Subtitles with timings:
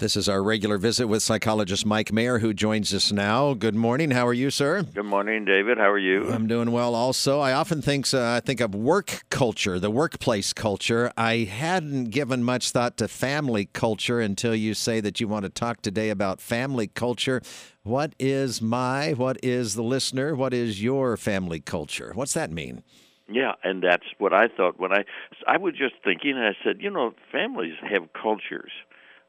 [0.00, 3.52] This is our regular visit with psychologist Mike Mayer, who joins us now.
[3.52, 4.12] Good morning.
[4.12, 4.82] How are you, sir?
[4.82, 5.76] Good morning, David.
[5.76, 6.32] How are you?
[6.32, 6.94] I'm doing well.
[6.94, 11.12] Also, I often think uh, I think of work culture, the workplace culture.
[11.18, 15.50] I hadn't given much thought to family culture until you say that you want to
[15.50, 17.42] talk today about family culture.
[17.82, 19.12] What is my?
[19.12, 20.34] What is the listener?
[20.34, 22.12] What is your family culture?
[22.14, 22.82] What's that mean?
[23.28, 25.04] Yeah, and that's what I thought when I
[25.46, 26.38] I was just thinking.
[26.38, 28.72] And I said, you know, families have cultures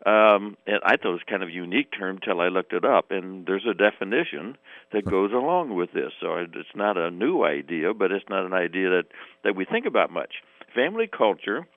[0.05, 2.83] um, and I thought it was kind of a unique term till I looked it
[2.83, 4.57] up, and there's a definition
[4.93, 6.11] that goes along with this.
[6.19, 9.03] So it's not a new idea, but it's not an idea that
[9.43, 10.35] that we think about much.
[10.73, 11.67] Family culture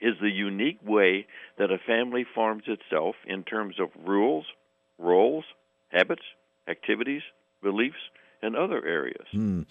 [0.00, 1.26] is the unique way
[1.58, 4.46] that a family forms itself in terms of rules,
[4.98, 5.44] roles,
[5.90, 6.22] habits,
[6.68, 7.22] activities,
[7.62, 8.10] beliefs,
[8.42, 9.26] and other areas.
[9.30, 9.62] Hmm.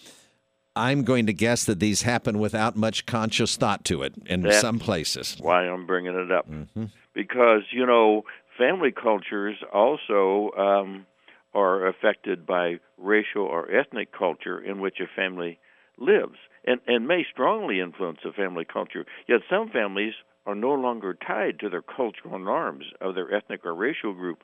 [0.73, 4.61] I'm going to guess that these happen without much conscious thought to it in That's
[4.61, 5.35] some places.
[5.39, 6.49] Why I'm bringing it up.
[6.49, 6.85] Mm-hmm.
[7.13, 8.23] Because, you know,
[8.57, 11.05] family cultures also um,
[11.53, 15.59] are affected by racial or ethnic culture in which a family
[15.97, 19.05] lives and, and may strongly influence a family culture.
[19.27, 20.13] Yet some families
[20.45, 24.43] are no longer tied to their cultural norms of their ethnic or racial group,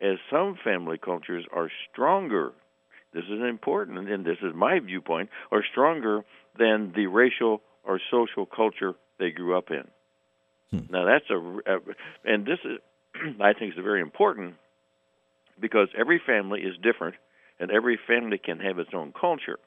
[0.00, 2.52] as some family cultures are stronger
[3.12, 6.24] this is important, and this is my viewpoint, are stronger
[6.58, 9.84] than the racial or social culture they grew up in.
[10.70, 10.80] Hmm.
[10.90, 11.78] Now that's a,
[12.24, 12.78] and this is,
[13.40, 14.54] I think, is very important
[15.60, 17.16] because every family is different,
[17.58, 19.58] and every family can have its own culture.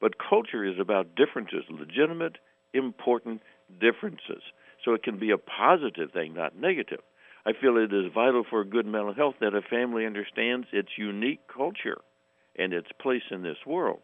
[0.00, 2.38] But culture is about differences, legitimate,
[2.74, 3.42] important
[3.80, 4.42] differences.
[4.84, 7.00] So it can be a positive thing, not negative.
[7.46, 11.40] I feel it is vital for good mental health that a family understands its unique
[11.54, 11.98] culture
[12.58, 14.00] and its place in this world.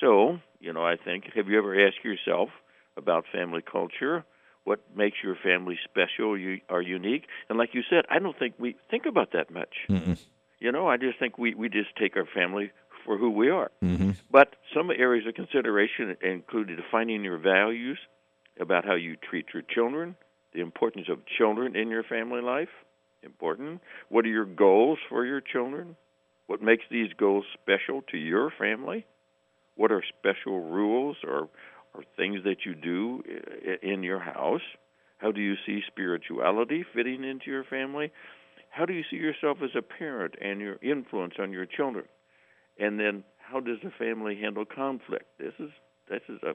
[0.00, 2.50] So, you know, I think, have you ever asked yourself
[2.96, 4.24] about family culture?
[4.66, 7.26] What makes your family special you, or unique?
[7.48, 9.74] And like you said, I don't think we think about that much.
[9.88, 10.18] Mm-mm.
[10.58, 12.72] You know, I just think we, we just take our family
[13.04, 13.70] for who we are.
[13.84, 14.10] Mm-hmm.
[14.28, 17.98] But some areas of consideration include defining your values
[18.58, 20.16] about how you treat your children,
[20.52, 22.74] the importance of children in your family life,
[23.22, 23.80] important.
[24.08, 25.94] What are your goals for your children?
[26.48, 29.06] What makes these goals special to your family?
[29.76, 31.50] What are special rules or,
[31.96, 33.22] or things that you do
[33.82, 34.60] in your house?
[35.18, 38.12] How do you see spirituality fitting into your family?
[38.68, 42.04] How do you see yourself as a parent and your influence on your children?
[42.78, 45.24] And then how does the family handle conflict?
[45.38, 45.70] This is
[46.10, 46.54] this is a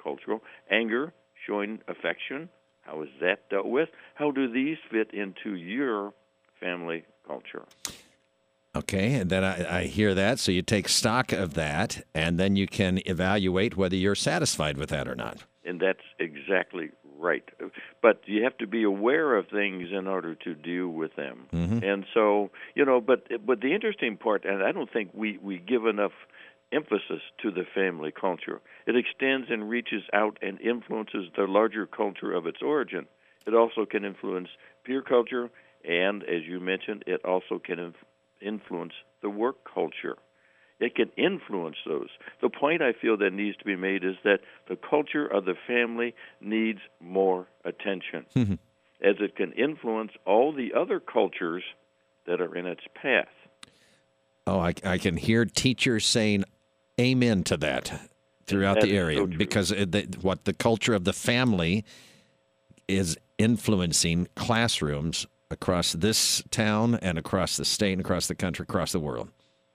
[0.00, 1.12] cultural anger,
[1.46, 2.48] showing affection.
[2.82, 3.88] How is that dealt with?
[4.14, 6.14] How do these fit into your
[6.60, 7.64] family culture?
[8.76, 10.38] Okay, and then I, I, hear that.
[10.38, 14.90] So you take stock of that, and then you can evaluate whether you're satisfied with
[14.90, 15.44] that or not.
[15.64, 17.44] And that's exactly right.
[18.02, 21.46] But you have to be aware of things in order to deal with them.
[21.52, 21.82] Mm-hmm.
[21.82, 25.58] And so, you know, but but the interesting part, and I don't think we we
[25.58, 26.12] give enough
[26.72, 28.60] emphasis to the family culture.
[28.86, 33.06] It extends and reaches out and influences the larger culture of its origin.
[33.46, 34.48] It also can influence
[34.84, 35.50] peer culture,
[35.88, 37.94] and as you mentioned, it also can
[38.40, 38.92] influence
[39.22, 40.16] the work culture.
[40.78, 42.08] It can influence those.
[42.42, 45.54] The point I feel that needs to be made is that the culture of the
[45.66, 48.54] family needs more attention, mm-hmm.
[49.02, 51.62] as it can influence all the other cultures
[52.26, 53.28] that are in its path.
[54.46, 56.44] Oh, I, I can hear teachers saying
[57.00, 58.08] amen to that
[58.46, 59.74] throughout the area so because
[60.20, 61.84] what the culture of the family
[62.86, 68.92] is influencing classrooms across this town and across the state and across the country, across
[68.92, 69.30] the world.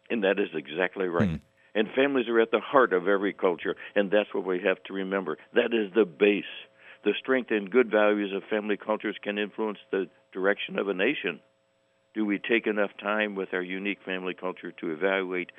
[0.09, 1.29] And that is exactly right.
[1.29, 1.35] Hmm.
[1.73, 4.93] And families are at the heart of every culture, and that's what we have to
[4.93, 5.37] remember.
[5.53, 6.43] That is the base.
[7.05, 11.39] The strength and good values of family cultures can influence the direction of a nation.
[12.13, 15.51] Do we take enough time with our unique family culture to evaluate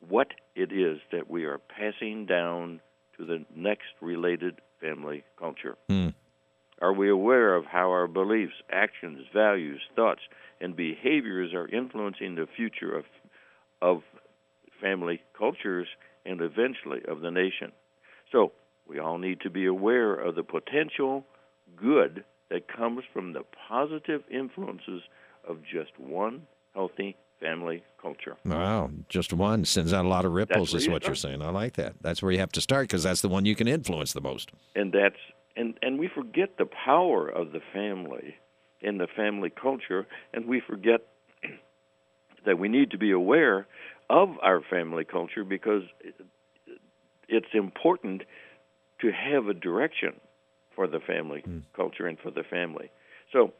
[0.00, 2.80] what it is that we are passing down
[3.16, 5.76] to the next related family culture?
[5.88, 6.08] Hmm.
[6.80, 10.22] Are we aware of how our beliefs, actions, values, thoughts,
[10.60, 13.04] and behaviors are influencing the future of,
[13.82, 14.02] of
[14.80, 15.88] family cultures
[16.24, 17.72] and eventually of the nation?
[18.32, 18.52] So,
[18.88, 21.24] we all need to be aware of the potential
[21.76, 25.02] good that comes from the positive influences
[25.48, 26.42] of just one
[26.74, 28.36] healthy family culture.
[28.44, 31.04] Wow, just one sends out a lot of ripples, is what start.
[31.04, 31.42] you're saying.
[31.42, 31.94] I like that.
[32.00, 34.50] That's where you have to start because that's the one you can influence the most.
[34.74, 35.16] And that's
[35.60, 38.34] and and we forget the power of the family
[38.80, 41.00] in the family culture, and we forget
[42.46, 43.66] that we need to be aware
[44.08, 45.82] of our family culture because
[47.28, 48.22] it's important
[49.02, 50.14] to have a direction
[50.74, 51.62] for the family Mm.
[51.74, 52.90] culture and for the family.
[53.32, 53.52] So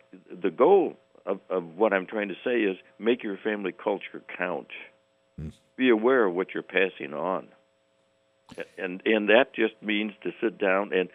[0.44, 4.68] the goal of, of what I'm trying to say is make your family culture count.
[5.40, 5.52] Mm.
[5.76, 7.48] Be aware of what you're passing on,
[8.78, 11.08] and and that just means to sit down and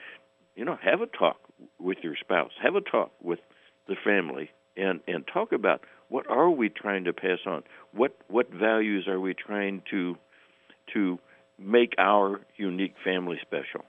[0.56, 1.38] you know have a talk
[1.80, 3.40] with your spouse, have a talk with
[3.88, 8.52] the family, and and talk about what are we trying to pass on, what what
[8.52, 10.18] values are we trying to
[10.94, 11.19] to
[11.57, 13.86] make our unique family special.